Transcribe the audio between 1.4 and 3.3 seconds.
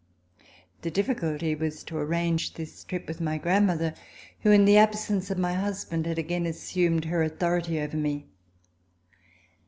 was to arrange this trip with